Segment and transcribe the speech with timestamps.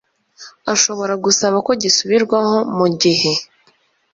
[0.73, 3.31] ashobora gusaba ko gisubirwaho mu gihe